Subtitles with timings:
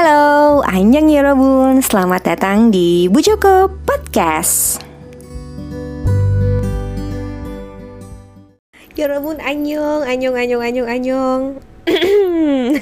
[0.00, 4.80] Halo, Anjang Yorobun, selamat datang di Bu Joko Podcast
[8.96, 11.40] Yorobun, Anyong, Anyong, Anyong, Anyong, Anyong.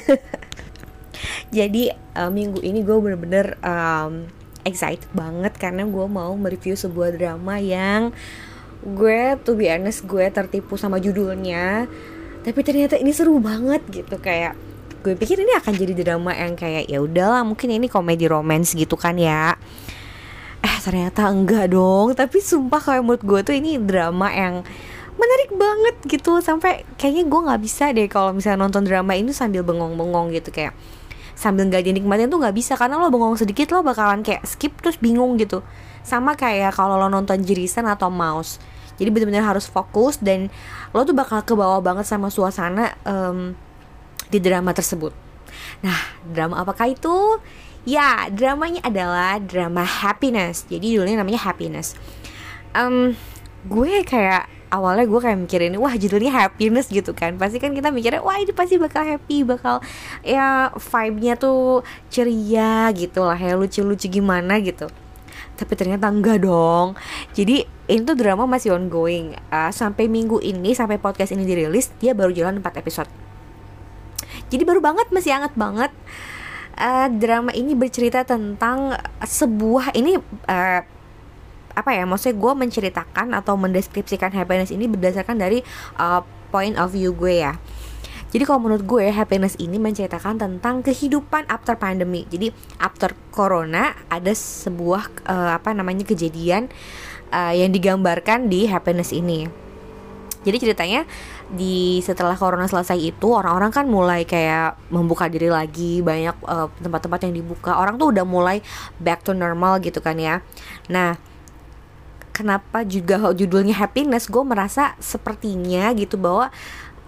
[1.58, 4.30] Jadi uh, minggu ini gue bener-bener um,
[4.62, 8.14] excited banget karena gue mau mereview sebuah drama yang
[8.86, 11.90] gue to be honest gue tertipu sama judulnya.
[12.46, 14.67] Tapi ternyata ini seru banget gitu kayak
[14.98, 18.98] gue pikir ini akan jadi drama yang kayak ya udahlah mungkin ini komedi romance gitu
[18.98, 19.54] kan ya.
[20.58, 22.18] Eh ternyata enggak dong.
[22.18, 24.66] Tapi sumpah kayak menurut gue tuh ini drama yang
[25.14, 26.42] menarik banget gitu.
[26.42, 30.50] Sampai kayaknya gue nggak bisa deh kalau misalnya nonton drama ini sambil bengong-bengong gitu.
[30.50, 30.74] Kayak
[31.38, 32.74] sambil nggak dinikmatin tuh nggak bisa.
[32.74, 35.62] Karena lo bengong sedikit lo bakalan kayak skip terus bingung gitu.
[36.02, 38.58] Sama kayak kalau lo nonton jirisan atau mouse.
[38.98, 40.50] Jadi benar-benar harus fokus dan
[40.90, 43.54] lo tuh bakal ke bawah banget sama suasana um,
[44.28, 45.12] di drama tersebut.
[45.84, 45.98] Nah,
[46.28, 47.40] drama apakah itu?
[47.88, 50.68] Ya, dramanya adalah drama happiness.
[50.68, 51.96] Jadi judulnya namanya happiness.
[52.76, 53.16] Um,
[53.64, 58.20] gue kayak awalnya gue kayak mikirin wah judulnya happiness gitu kan pasti kan kita mikirnya
[58.20, 59.80] wah ini pasti bakal happy bakal
[60.20, 61.82] ya vibe-nya tuh
[62.12, 64.86] ceria gitu lah ya lucu-lucu gimana gitu
[65.58, 66.94] tapi ternyata enggak dong
[67.34, 72.12] jadi ini tuh drama masih ongoing uh, sampai minggu ini sampai podcast ini dirilis dia
[72.12, 73.10] baru jalan 4 episode
[74.48, 75.92] jadi baru banget masih hangat banget
[76.76, 80.18] uh, drama ini bercerita tentang sebuah ini
[80.48, 80.80] uh,
[81.78, 85.62] apa ya maksudnya gue menceritakan atau mendeskripsikan happiness ini berdasarkan dari
[86.00, 87.54] uh, point of view gue ya
[88.28, 92.28] jadi kalau menurut gue happiness ini menceritakan tentang kehidupan after pandemi.
[92.28, 96.68] Jadi after corona ada sebuah uh, apa namanya kejadian
[97.32, 99.48] uh, yang digambarkan di happiness ini.
[100.44, 101.08] Jadi ceritanya
[101.48, 107.20] di setelah corona selesai itu orang-orang kan mulai kayak membuka diri lagi banyak eh, tempat-tempat
[107.28, 107.76] yang dibuka.
[107.76, 108.60] Orang tuh udah mulai
[109.00, 110.44] back to normal gitu kan ya.
[110.92, 111.16] Nah
[112.36, 114.28] kenapa juga judulnya happiness?
[114.28, 116.52] Gue merasa sepertinya gitu bahwa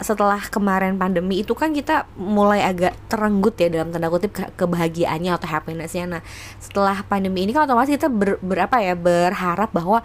[0.00, 5.37] setelah kemarin pandemi itu kan kita mulai agak terenggut ya dalam tanda kutip ke kebahagiaannya
[5.37, 6.09] atau happinessnya.
[6.09, 6.23] Nah
[6.56, 10.00] setelah pandemi ini kan otomatis kita ber, berapa ya berharap bahwa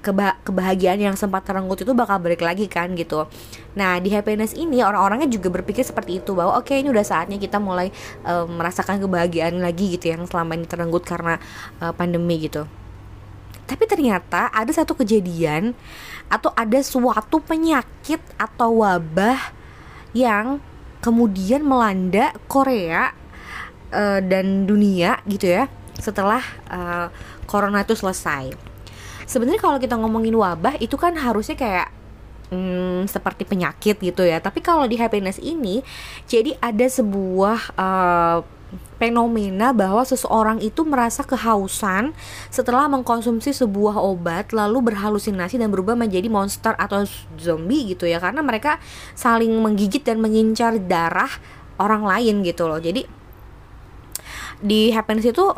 [0.00, 3.28] keba kebahagiaan yang sempat terenggut itu bakal balik lagi kan gitu.
[3.76, 7.36] Nah di happiness ini orang-orangnya juga berpikir seperti itu bahwa oke okay, ini udah saatnya
[7.36, 7.92] kita mulai
[8.24, 11.36] um, merasakan kebahagiaan lagi gitu yang selama ini terenggut karena
[11.84, 12.64] uh, pandemi gitu.
[13.68, 15.78] Tapi ternyata ada satu kejadian
[16.26, 19.38] atau ada suatu penyakit atau wabah
[20.10, 20.58] yang
[20.98, 23.14] kemudian melanda Korea
[23.94, 27.12] uh, dan dunia gitu ya setelah uh,
[27.44, 28.69] corona itu selesai.
[29.30, 31.94] Sebenarnya kalau kita ngomongin wabah itu kan harusnya kayak
[32.50, 34.42] hmm, seperti penyakit gitu ya.
[34.42, 35.86] Tapi kalau di happiness ini
[36.26, 38.42] jadi ada sebuah uh,
[38.98, 42.14] fenomena bahwa seseorang itu merasa kehausan
[42.52, 47.02] setelah mengkonsumsi sebuah obat lalu berhalusinasi dan berubah menjadi monster atau
[47.40, 48.78] zombie gitu ya karena mereka
[49.16, 51.32] saling menggigit dan mengincar darah
[51.80, 53.08] orang lain gitu loh jadi
[54.60, 55.56] di happiness itu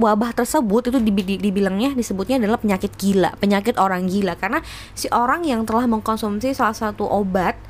[0.00, 0.98] wabah tersebut itu
[1.38, 4.34] dibilangnya disebutnya adalah penyakit gila penyakit orang gila.
[4.40, 4.64] Karena
[4.96, 7.60] si orang yang telah mengkonsumsi salah satu obat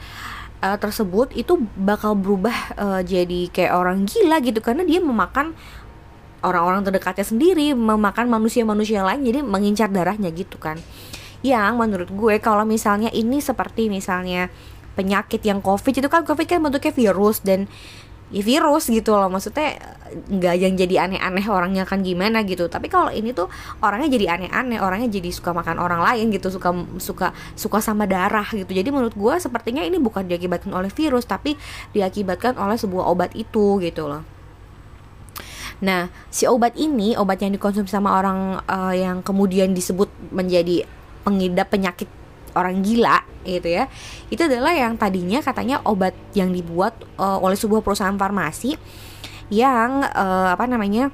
[0.62, 4.62] uh, tersebut itu bakal berubah uh, jadi kayak orang gila gitu.
[4.62, 5.58] Karena dia memakan
[6.40, 10.80] orang-orang terdekatnya sendiri memakan manusia-manusia lain jadi mengincar darahnya gitu kan.
[11.42, 14.52] Yang menurut gue kalau misalnya ini seperti misalnya
[14.94, 17.64] penyakit yang covid itu kan covid kan bentuknya virus dan
[18.30, 19.28] ya virus gitu loh.
[19.30, 19.78] Maksudnya
[20.10, 22.66] nggak yang jadi aneh-aneh orangnya kan gimana gitu.
[22.66, 23.50] Tapi kalau ini tuh
[23.82, 24.78] orangnya jadi aneh-aneh.
[24.82, 26.50] Orangnya jadi suka makan orang lain gitu.
[26.50, 28.70] Suka suka suka sama darah gitu.
[28.70, 31.54] Jadi menurut gue sepertinya ini bukan diakibatkan oleh virus tapi
[31.92, 34.22] diakibatkan oleh sebuah obat itu gitu loh.
[35.80, 40.84] Nah, si obat ini, obat yang dikonsumsi sama orang uh, yang kemudian disebut menjadi
[41.24, 42.08] pengidap penyakit
[42.52, 43.88] orang gila gitu ya.
[44.28, 48.76] Itu adalah yang tadinya katanya obat yang dibuat uh, oleh sebuah perusahaan farmasi
[49.50, 51.10] yang uh, apa namanya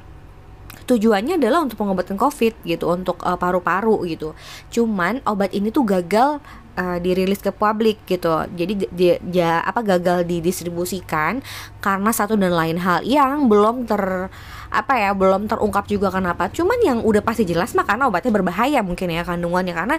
[0.87, 4.39] tujuannya adalah untuk pengobatan covid gitu untuk paru paru-paru gitu.
[4.71, 6.39] Cuman obat ini tuh gagal
[6.79, 8.31] uh, dirilis ke publik gitu.
[8.55, 11.43] Jadi dia, dia apa gagal didistribusikan
[11.83, 14.31] karena satu dan lain hal yang belum ter
[14.71, 16.51] apa ya belum terungkap juga kenapa.
[16.51, 19.75] Cuman yang udah pasti jelas mah karena obatnya berbahaya mungkin ya kandungannya.
[19.75, 19.97] Karena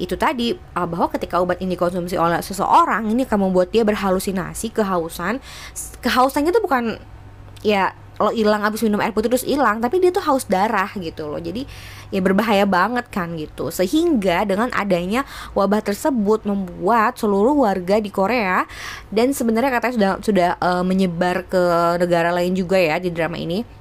[0.00, 4.72] itu tadi uh, bahwa ketika obat ini dikonsumsi oleh seseorang ini akan membuat dia berhalusinasi
[4.72, 5.38] kehausan.
[6.00, 6.96] Kehausannya itu bukan
[7.64, 11.28] ya lo hilang abis minum air putih terus hilang tapi dia tuh haus darah gitu
[11.28, 11.36] loh.
[11.36, 11.68] Jadi
[12.08, 13.68] ya berbahaya banget kan gitu.
[13.68, 18.64] Sehingga dengan adanya wabah tersebut membuat seluruh warga di Korea
[19.12, 21.60] dan sebenarnya katanya sudah sudah uh, menyebar ke
[22.00, 23.75] negara lain juga ya di drama ini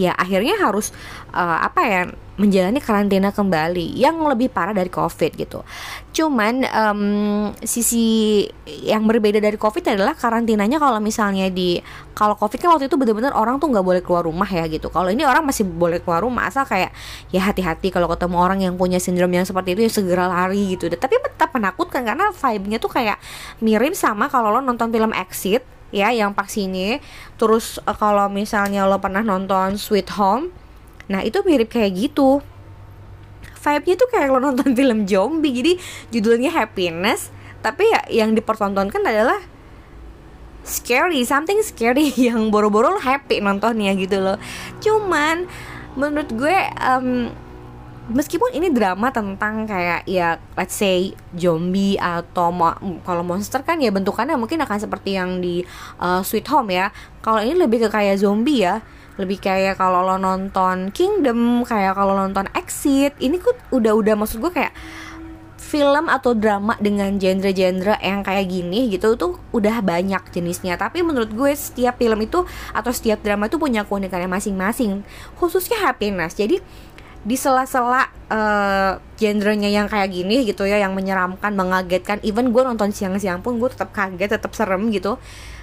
[0.00, 0.96] ya akhirnya harus
[1.36, 2.02] uh, apa ya
[2.40, 5.60] menjalani karantina kembali yang lebih parah dari covid gitu.
[6.16, 7.02] Cuman um,
[7.60, 11.76] sisi yang berbeda dari covid adalah karantinanya kalau misalnya di
[12.16, 14.88] kalau covid kan waktu itu benar-benar orang tuh nggak boleh keluar rumah ya gitu.
[14.88, 16.96] Kalau ini orang masih boleh keluar rumah asal kayak
[17.28, 20.88] ya hati-hati kalau ketemu orang yang punya sindrom yang seperti itu ya segera lari gitu.
[20.88, 23.20] Tapi tetap menakutkan karena vibe-nya tuh kayak
[23.60, 25.60] mirip sama kalau lo nonton film Exit
[25.90, 26.98] ya yang pas ini.
[27.36, 30.50] Terus uh, kalau misalnya lo pernah nonton Sweet Home
[31.10, 32.38] nah itu mirip kayak gitu.
[33.60, 35.72] Vibe-nya tuh kayak lo nonton film zombie jadi
[36.14, 37.28] judulnya happiness.
[37.60, 39.42] Tapi ya yang dipertontonkan adalah
[40.64, 44.38] scary something scary yang boro-boro lo happy nontonnya gitu loh.
[44.78, 45.50] Cuman
[45.98, 47.34] menurut gue um,
[48.10, 52.74] meskipun ini drama tentang kayak ya let's say zombie atau mo
[53.06, 55.62] kalau monster kan ya bentukannya mungkin akan seperti yang di
[56.02, 56.90] uh, Sweet Home ya.
[57.22, 58.82] Kalau ini lebih ke kayak zombie ya.
[59.20, 64.48] Lebih kayak kalau lo nonton Kingdom, kayak kalau nonton Exit, ini kok udah-udah maksud gue
[64.48, 64.72] kayak
[65.70, 71.30] film atau drama dengan genre-genre yang kayak gini gitu tuh udah banyak jenisnya tapi menurut
[71.30, 72.42] gue setiap film itu
[72.74, 75.06] atau setiap drama itu punya keunikannya masing-masing
[75.38, 76.58] khususnya happiness jadi
[77.20, 82.16] di sela-sela uh, genrenya yang kayak gini gitu ya yang menyeramkan mengagetkan.
[82.24, 85.20] Even gue nonton siang-siang pun gue tetap kaget tetap serem gitu.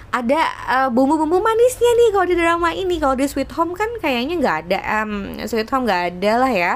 [0.08, 0.40] Ada
[0.70, 2.96] uh, bumbu-bumbu manisnya nih kalau di drama ini.
[2.96, 6.72] Kalau di Sweet Home kan kayaknya nggak ada um, Sweet Home nggak ada lah ya.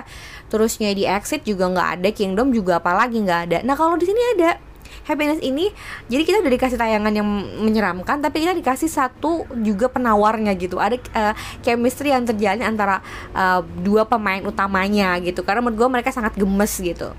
[0.51, 3.59] Terusnya di Exit juga nggak ada Kingdom juga apalagi nggak ada.
[3.65, 4.72] Nah kalau di sini ada
[5.07, 5.71] happiness ini
[6.07, 7.27] jadi kita udah dikasih tayangan yang
[7.63, 13.03] menyeramkan tapi kita dikasih satu juga penawarnya gitu ada uh, chemistry yang terjalin antara
[13.35, 17.13] uh, dua pemain utamanya gitu karena menurut gue mereka sangat gemes gitu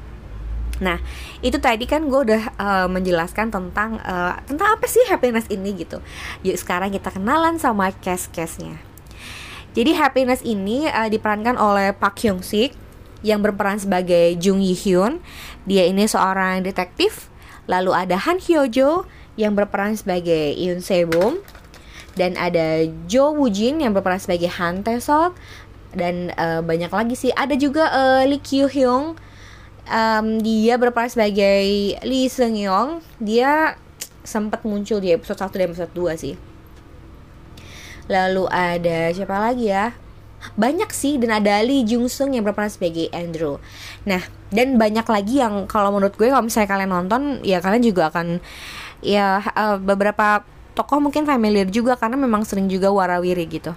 [0.82, 0.98] Nah,
[1.46, 6.02] itu tadi kan gue udah uh, menjelaskan tentang uh, tentang apa sih happiness ini gitu.
[6.42, 8.82] Yuk sekarang kita kenalan sama case-case-nya.
[9.74, 12.74] Jadi happiness ini uh, diperankan oleh Park Hyung Sik
[13.24, 15.24] yang berperan sebagai Jung Yi Hyun.
[15.70, 17.33] Dia ini seorang detektif
[17.68, 18.90] Lalu ada Han Hyo Jo
[19.40, 21.42] yang berperan sebagai Yoon Sebum
[22.14, 25.34] dan ada Jo Woo Jin yang berperan sebagai Han Tae Sok
[25.94, 27.32] dan uh, banyak lagi sih.
[27.34, 29.18] Ada juga uh, Lee Kyu Hyung
[29.88, 33.04] um, dia berperan sebagai Lee Seung Yong.
[33.20, 33.76] Dia
[34.24, 36.36] sempat muncul di episode 1 dan episode 2 sih.
[38.08, 39.96] Lalu ada siapa lagi ya?
[40.60, 43.60] Banyak sih dan ada Lee Jung Sung yang berperan sebagai Andrew
[44.04, 44.22] nah
[44.54, 48.44] dan banyak lagi yang kalau menurut gue kalau misalnya kalian nonton ya kalian juga akan
[49.04, 53.74] ya uh, beberapa tokoh mungkin familiar juga karena memang sering juga warawiri gitu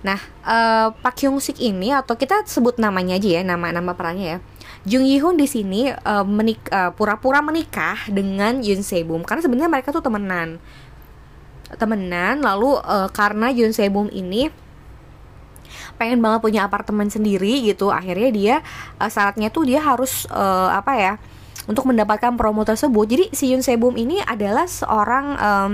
[0.00, 4.38] Nah, uh, Pak Hyung Sik ini atau kita sebut namanya aja ya, nama-nama perannya ya.
[4.88, 9.68] Jung Yi Hoon di sini uh, menik uh, pura-pura menikah dengan Yoon Bum karena sebenarnya
[9.68, 10.56] mereka tuh temenan.
[11.76, 14.48] Temenan lalu uh, karena Yoon Bum ini
[16.00, 17.92] pengen banget punya apartemen sendiri gitu.
[17.92, 18.56] Akhirnya dia
[18.96, 21.12] uh, syaratnya tuh dia harus uh, apa ya
[21.68, 23.04] untuk mendapatkan promo tersebut.
[23.04, 25.72] Jadi si Yun Sebum ini adalah seorang um,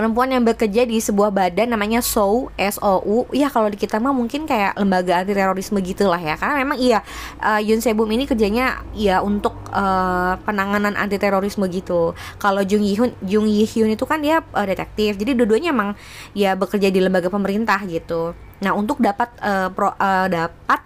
[0.00, 4.48] perempuan yang bekerja di sebuah badan namanya SOU SOU ya kalau di kita mah mungkin
[4.48, 6.40] kayak lembaga anti terorisme gitulah ya.
[6.40, 7.04] Karena memang iya
[7.44, 12.16] uh, Yun Sebum ini kerjanya ya untuk uh, penanganan anti terorisme gitu.
[12.40, 15.20] Kalau Jung Yi Hyun Jung Yi Hyun itu kan dia uh, detektif.
[15.20, 15.92] Jadi dua-duanya emang
[16.32, 18.32] ya bekerja di lembaga pemerintah gitu.
[18.60, 20.80] Nah, untuk dapat uh, pro, uh, dapat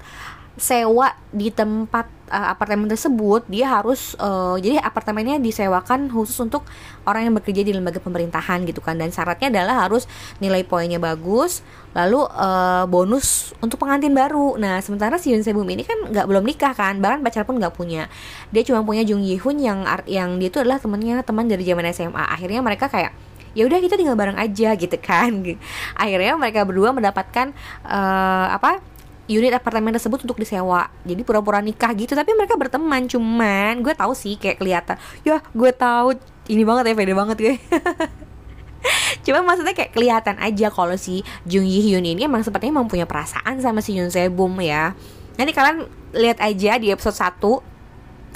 [0.55, 6.63] sewa di tempat uh, apartemen tersebut, dia harus uh, jadi apartemennya disewakan khusus untuk
[7.11, 8.95] orang yang bekerja di lembaga pemerintahan gitu kan.
[8.95, 10.07] Dan syaratnya adalah harus
[10.39, 14.55] nilai poinnya bagus, lalu uh, bonus untuk pengantin baru.
[14.55, 17.75] Nah, sementara si Yoon Sebum ini kan nggak belum nikah kan, bahkan pacar pun nggak
[17.75, 18.07] punya.
[18.55, 21.85] Dia cuma punya Jung Yi Hoon yang yang dia itu adalah temannya teman dari zaman
[21.91, 22.25] SMA.
[22.31, 23.11] Akhirnya mereka kayak
[23.55, 25.31] ya udah kita tinggal bareng aja gitu kan
[26.03, 27.55] akhirnya mereka berdua mendapatkan
[27.87, 28.83] uh, apa
[29.31, 30.89] unit apartemen tersebut untuk disewa.
[31.05, 35.71] Jadi pura-pura nikah gitu tapi mereka berteman cuman gue tahu sih kayak kelihatan ya gue
[35.73, 36.19] tahu
[36.53, 37.55] ini banget ya pede banget gue.
[39.25, 43.57] Cuma maksudnya kayak kelihatan aja kalau si Jung Yi Hyun ini emang sepertinya mempunyai perasaan
[43.65, 44.93] sama si Yoon Sebum ya.
[45.41, 47.75] Nanti kalian lihat aja di episode 1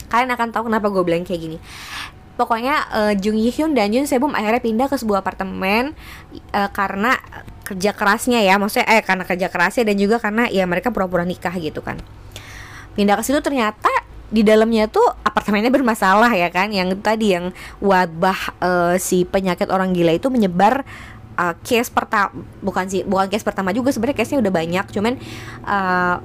[0.08, 1.58] kalian akan tahu kenapa gue bilang kayak gini
[2.38, 5.98] pokoknya uh, Jung Yi Hyun dan Yoon Sebum akhirnya pindah ke sebuah apartemen
[6.54, 7.18] uh, karena
[7.66, 11.52] kerja kerasnya ya maksudnya eh karena kerja kerasnya dan juga karena ya mereka pura-pura nikah
[11.58, 11.98] gitu kan.
[12.94, 13.90] Pindah ke situ ternyata
[14.28, 19.96] di dalamnya tuh apartemennya bermasalah ya kan yang tadi yang wabah uh, si penyakit orang
[19.96, 20.84] gila itu menyebar
[21.40, 25.12] uh, case pertama bukan sih bukan case pertama juga sebenarnya case nya udah banyak cuman
[25.64, 26.16] uh,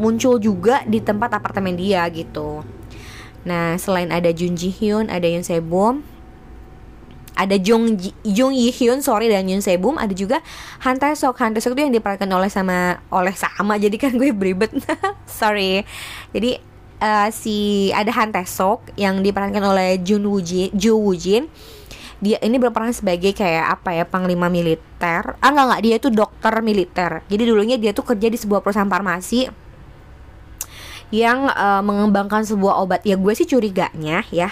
[0.00, 2.64] muncul juga di tempat apartemen dia gitu
[3.42, 6.06] nah selain ada Jun Ji Hyun ada Yoon Se Bum
[7.32, 10.44] ada Jung Ji, Jung Yi Hyun sorry dan Yoon Se Bum ada juga
[10.84, 11.40] Han Tae Sok.
[11.40, 14.70] Han Tae Sok itu yang diperankan oleh sama oleh sama jadi kan gue beribet.
[15.26, 15.82] Sorry.
[16.30, 16.60] Jadi
[17.00, 21.48] uh, si ada Han Tae Sok yang diperankan oleh Jun Woo Jin, Jo Woo Jin.
[22.22, 25.34] Dia ini berperan sebagai kayak apa ya panglima militer.
[25.42, 27.10] Ah enggak enggak dia itu dokter militer.
[27.26, 29.50] Jadi dulunya dia tuh kerja di sebuah perusahaan farmasi
[31.12, 33.04] yang uh, mengembangkan sebuah obat.
[33.04, 34.48] Ya gue sih curiganya ya.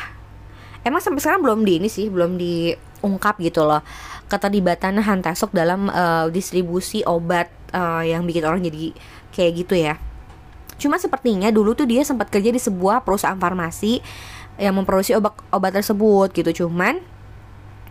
[0.84, 3.84] Emang sampai sekarang belum di ini sih belum diungkap gitu loh
[4.30, 8.94] keterlibatan Hantasok dalam uh, distribusi obat uh, yang bikin orang jadi
[9.34, 9.98] kayak gitu ya.
[10.78, 14.00] Cuma sepertinya dulu tuh dia sempat kerja di sebuah perusahaan farmasi
[14.56, 16.64] yang memproduksi obat obat tersebut gitu.
[16.64, 17.02] Cuman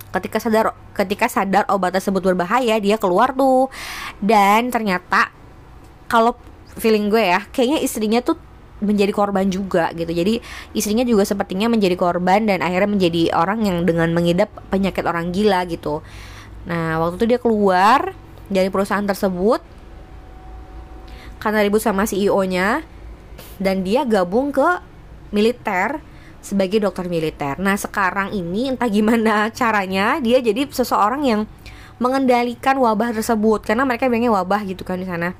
[0.09, 3.67] ketika sadar ketika sadar obat tersebut berbahaya dia keluar tuh.
[4.23, 5.29] Dan ternyata
[6.09, 6.33] kalau
[6.79, 8.39] feeling gue ya kayaknya istrinya tuh
[8.79, 10.11] menjadi korban juga gitu.
[10.11, 10.39] Jadi
[10.75, 15.67] istrinya juga sepertinya menjadi korban dan akhirnya menjadi orang yang dengan mengidap penyakit orang gila
[15.67, 15.99] gitu.
[16.67, 18.15] Nah waktu itu dia keluar
[18.49, 19.61] dari perusahaan tersebut
[21.39, 22.83] karena ribut sama CEO-nya
[23.59, 24.83] dan dia gabung ke
[25.31, 26.03] militer
[26.39, 27.59] sebagai dokter militer.
[27.59, 31.41] Nah, sekarang ini entah gimana caranya dia jadi seseorang yang
[31.99, 35.35] mengendalikan wabah tersebut karena mereka bilangnya wabah gitu kan di sana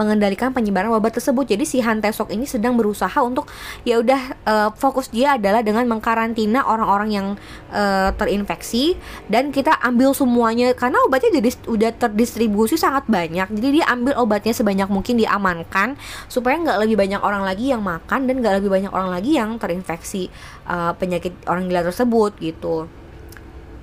[0.00, 1.44] mengendalikan penyebaran wabah tersebut.
[1.52, 3.52] Jadi si Han Tesok ini sedang berusaha untuk
[3.84, 7.26] ya udah uh, fokus dia adalah dengan mengkarantina orang-orang yang
[7.68, 8.96] uh, terinfeksi
[9.28, 13.52] dan kita ambil semuanya karena obatnya jadi udah terdistribusi sangat banyak.
[13.52, 16.00] Jadi dia ambil obatnya sebanyak mungkin diamankan
[16.32, 19.60] supaya nggak lebih banyak orang lagi yang makan dan nggak lebih banyak orang lagi yang
[19.60, 20.32] terinfeksi
[20.64, 22.88] uh, penyakit orang gila tersebut gitu.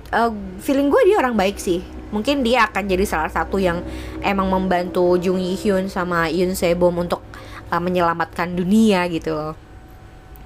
[0.08, 0.32] Uh,
[0.64, 1.84] feeling gue dia orang baik sih.
[2.08, 3.84] Mungkin dia akan jadi salah satu yang
[4.24, 7.20] emang membantu Jung Yi Hyun sama Yoon Se Bom untuk
[7.68, 9.52] uh, menyelamatkan dunia gitu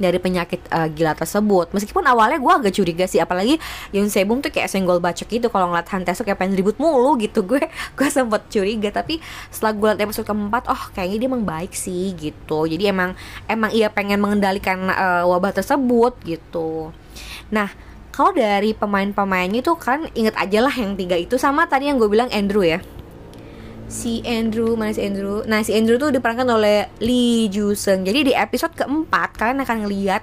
[0.03, 1.71] dari penyakit uh, gila tersebut.
[1.71, 3.63] Meskipun awalnya gue agak curiga sih apalagi
[3.95, 5.47] Yoon Se Bom tuh kayak senggol bacok gitu.
[5.47, 8.91] Kalau ngeliat Han Tae kayak pengen ribut mulu gitu gue gue sempet curiga.
[8.91, 9.23] Tapi
[9.55, 12.67] setelah gue liat episode keempat oh kayaknya dia emang baik sih gitu.
[12.67, 13.15] Jadi emang
[13.47, 16.91] emang ia pengen mengendalikan uh, wabah tersebut gitu.
[17.55, 21.97] Nah kalau dari pemain-pemainnya tuh kan inget aja lah yang tiga itu sama tadi yang
[21.97, 22.85] gue bilang Andrew ya.
[23.89, 25.45] Si Andrew mana si Andrew?
[25.45, 28.05] Nah si Andrew tuh diperankan oleh Lee Joo Seung.
[28.05, 30.23] Jadi di episode keempat kalian akan ngeliat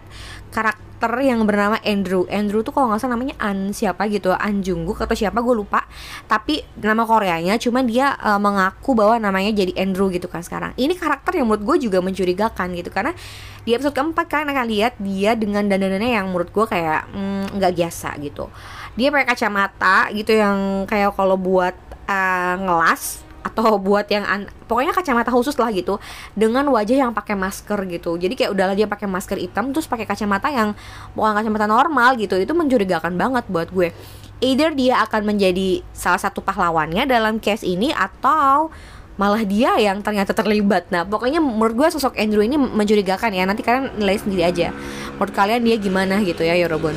[0.49, 2.27] karakter yang bernama Andrew.
[2.27, 5.87] Andrew tuh kalau nggak salah namanya An siapa gitu An Jungkook atau siapa gue lupa.
[6.27, 10.75] Tapi nama Koreanya cuman dia uh, mengaku bahwa namanya jadi Andrew gitu kan sekarang.
[10.75, 13.15] Ini karakter yang menurut gue juga mencurigakan gitu karena
[13.63, 17.71] di episode keempat kalian akan lihat dia dengan dandanannya yang menurut gue kayak mm, nggak
[17.71, 18.51] mm, biasa gitu.
[18.99, 21.77] Dia pakai kacamata gitu yang kayak kalau buat
[22.09, 25.97] uh, ngelas atau buat yang an pokoknya kacamata khusus lah gitu
[26.35, 30.03] dengan wajah yang pakai masker gitu jadi kayak udahlah dia pakai masker hitam terus pakai
[30.03, 30.75] kacamata yang
[31.15, 33.95] bukan kacamata normal gitu itu mencurigakan banget buat gue
[34.39, 38.71] either dia akan menjadi salah satu pahlawannya dalam case ini atau
[39.19, 40.87] malah dia yang ternyata terlibat.
[40.95, 43.43] Nah, pokoknya menurut gue sosok Andrew ini mencurigakan ya.
[43.43, 44.71] Nanti kalian nilai sendiri aja.
[45.19, 46.95] Menurut kalian dia gimana gitu ya, Yorobon.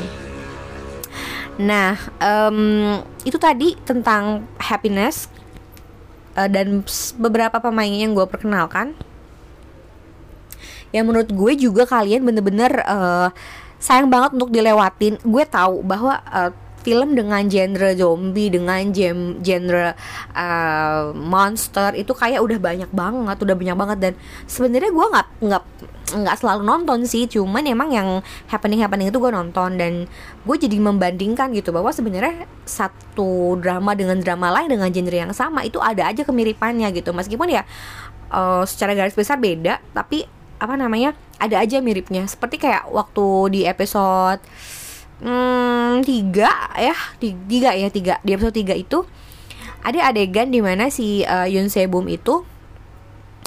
[1.58, 5.26] Nah, um, itu tadi tentang happiness
[6.36, 6.84] uh, dan
[7.18, 8.96] beberapa pemainnya yang gue perkenalkan.
[10.92, 13.32] Yang menurut gue juga kalian bener-bener uh,
[13.80, 15.16] sayang banget untuk dilewatin.
[15.24, 19.94] Gue tahu bahwa uh, film dengan genre zombie dengan gem genre
[20.34, 23.98] uh, monster itu kayak udah banyak banget udah banyak banget.
[23.98, 24.12] Dan
[24.50, 25.64] sebenarnya gue nggak nggak
[26.12, 27.30] nggak selalu nonton sih.
[27.30, 28.08] Cuman emang yang
[28.50, 29.78] happening happening itu gue nonton.
[29.78, 30.10] Dan
[30.42, 35.62] gue jadi membandingkan gitu bahwa sebenarnya satu drama dengan drama lain dengan genre yang sama
[35.62, 37.14] itu ada aja kemiripannya gitu.
[37.14, 37.62] Meskipun ya
[38.34, 40.26] uh, secara garis besar beda tapi
[40.62, 42.26] apa namanya ada aja miripnya.
[42.26, 44.38] Seperti kayak waktu di episode
[45.22, 48.14] hmm, tiga ya tiga ya tiga.
[48.26, 49.06] Di episode tiga itu
[49.82, 52.46] ada adegan di mana si uh, Yoon Bum itu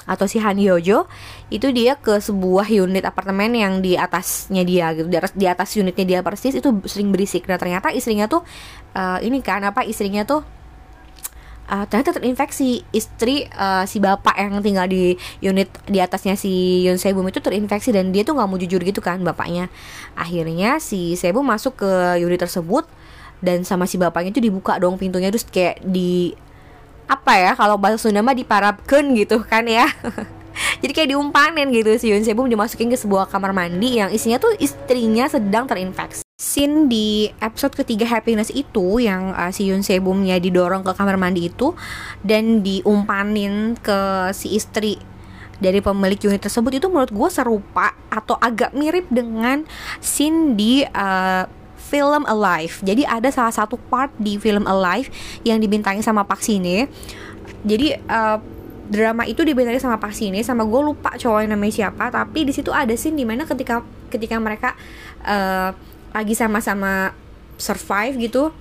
[0.05, 1.10] atau si Han Hyojo
[1.50, 5.10] itu dia ke sebuah unit apartemen yang di atasnya dia gitu.
[5.10, 7.50] Di atas, di atas unitnya dia persis itu sering berisik.
[7.50, 8.46] Nah ternyata istrinya tuh
[8.94, 10.46] uh, ini kan apa istrinya tuh
[11.69, 16.98] uh, ternyata terinfeksi istri uh, si bapak yang tinggal di unit di atasnya si Yun
[16.98, 19.69] Sebum itu terinfeksi dan dia tuh nggak mau jujur gitu kan bapaknya.
[20.17, 21.91] Akhirnya si Sebum masuk ke
[22.22, 22.86] unit tersebut
[23.43, 26.34] dan sama si bapaknya itu dibuka dong pintunya terus kayak di
[27.05, 29.86] apa ya kalau bahasa Sunda mah diparapkan gitu kan ya.
[30.81, 34.55] Jadi kayak diumpanin gitu si Yun Sebum dimasukin ke sebuah kamar mandi yang isinya tuh
[34.57, 40.84] istrinya sedang terinfeksi scene di episode ketiga happiness itu yang uh, si Yun Sebumnya didorong
[40.84, 41.72] ke kamar mandi itu
[42.27, 45.00] dan diumpanin ke si istri
[45.63, 49.63] dari pemilik unit tersebut itu menurut gue serupa atau agak mirip dengan
[50.04, 51.48] scene di uh,
[51.80, 52.84] film Alive.
[52.84, 55.08] Jadi ada salah satu part di film Alive
[55.48, 56.92] yang dibintangi sama Pak Sine.
[57.63, 58.44] Jadi uh,
[58.92, 62.51] drama itu dibintangi sama Pak Sine sama gue lupa cowok yang namanya siapa tapi di
[62.51, 63.80] situ ada scene di mana ketika
[64.12, 64.75] ketika mereka
[65.24, 67.12] uh, lagi sama-sama
[67.60, 68.55] survive gitu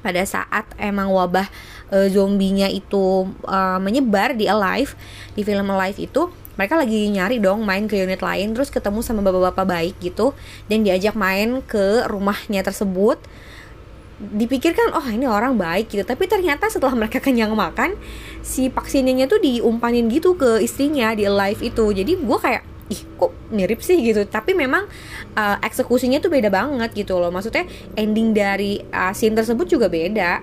[0.00, 1.44] pada saat emang wabah
[1.92, 4.96] uh, zombinya itu uh, menyebar di Alive
[5.36, 9.24] di film Alive itu mereka lagi nyari dong main ke unit lain terus ketemu sama
[9.24, 10.36] bapak-bapak baik gitu
[10.68, 13.16] dan diajak main ke rumahnya tersebut.
[14.20, 16.04] Dipikirkan oh ini orang baik gitu.
[16.04, 17.96] Tapi ternyata setelah mereka kenyang makan
[18.44, 21.84] si vaksinnya tuh diumpanin gitu ke istrinya di Alive itu.
[21.96, 22.60] Jadi gue kayak
[22.90, 24.26] ih kok mirip sih gitu.
[24.26, 24.84] Tapi memang
[25.38, 27.30] uh, eksekusinya tuh beda banget gitu loh.
[27.30, 30.42] Maksudnya ending dari uh, scene tersebut juga beda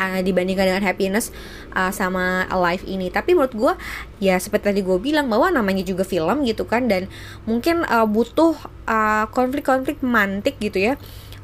[0.00, 1.30] uh, dibandingkan dengan happiness
[1.76, 3.12] uh, sama alive ini.
[3.12, 3.72] Tapi menurut gue
[4.18, 7.08] ya seperti tadi gue bilang bahwa namanya juga film gitu kan dan
[7.44, 8.56] mungkin uh, butuh
[9.34, 10.94] konflik-konflik uh, mantik gitu ya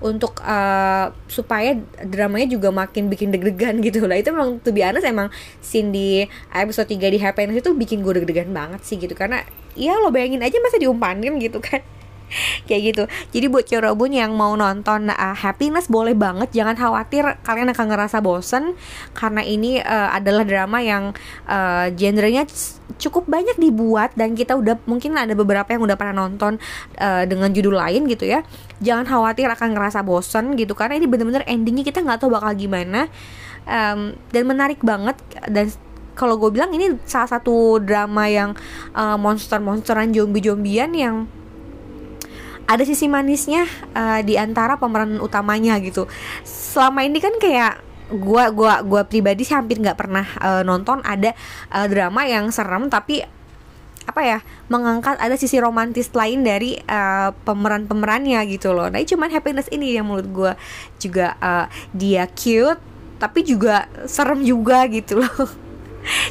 [0.03, 4.19] untuk uh, supaya dramanya juga makin bikin deg-degan gitu lah.
[4.19, 5.31] Itu memang tuh biasa emang
[5.63, 6.09] scene di
[6.51, 9.15] episode 3 di Happiness itu bikin gue deg-degan banget sih gitu.
[9.15, 9.47] Karena
[9.79, 11.81] ya lo bayangin aja masa diumpanin gitu kan
[12.69, 13.03] kayak gitu.
[13.35, 16.53] Jadi buat Corobun yang mau nonton uh, happiness boleh banget.
[16.53, 18.75] Jangan khawatir kalian akan ngerasa bosen.
[19.13, 21.13] Karena ini uh, adalah drama yang
[21.47, 22.49] uh, genrenya
[23.01, 26.61] cukup banyak dibuat dan kita udah mungkin ada beberapa yang udah pernah nonton
[27.01, 28.45] uh, dengan judul lain gitu ya.
[28.83, 30.77] Jangan khawatir akan ngerasa bosen gitu.
[30.77, 33.09] Karena ini bener-bener endingnya kita nggak tahu bakal gimana.
[33.63, 35.15] Um, dan menarik banget.
[35.47, 35.71] Dan
[36.13, 38.53] kalau gue bilang ini salah satu drama yang
[38.93, 41.25] uh, monster-monsteran zombie-zombian yang
[42.67, 46.07] ada sisi manisnya uh, di antara pemeran utamanya gitu.
[46.47, 51.33] Selama ini kan kayak gua gua gua pribadi sih hampir nggak pernah uh, nonton ada
[51.73, 53.25] uh, drama yang serem tapi
[54.03, 58.91] apa ya mengangkat ada sisi romantis lain dari uh, pemeran-pemerannya gitu loh.
[58.91, 60.53] Nah, cuman happiness ini yang menurut gue
[60.99, 62.83] juga uh, dia cute
[63.23, 65.47] tapi juga serem juga gitu loh.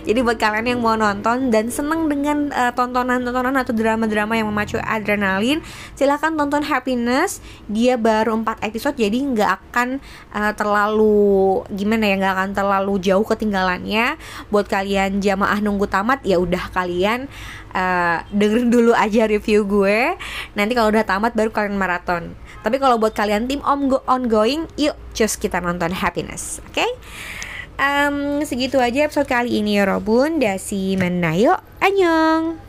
[0.02, 4.82] Jadi buat kalian yang mau nonton dan seneng dengan uh, tontonan-tontonan atau drama-drama yang memacu
[4.82, 5.62] adrenalin,
[5.94, 7.40] silahkan tonton Happiness.
[7.70, 10.02] Dia baru 4 episode jadi nggak akan
[10.34, 14.18] uh, terlalu gimana ya nggak akan terlalu jauh ketinggalannya.
[14.50, 17.30] Buat kalian jamaah nunggu tamat ya udah kalian
[17.78, 20.18] uh, dengerin dulu aja review gue.
[20.58, 22.34] Nanti kalau udah tamat baru kalian maraton.
[22.62, 23.62] Tapi kalau buat kalian tim
[24.06, 26.78] ongoing, yuk cus kita nonton Happiness, oke?
[26.78, 26.90] Okay?
[27.82, 30.38] Um, segitu aja episode kali ini ya Robun.
[30.38, 32.62] Dasi Menayo Anyong